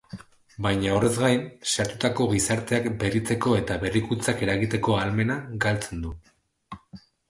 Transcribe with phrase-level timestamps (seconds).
[0.65, 1.43] Baina horrez gain,
[1.73, 6.21] zahartutako gizarteak berritzeko eta berrikuntzak eragiteko ahalmena galtzen du.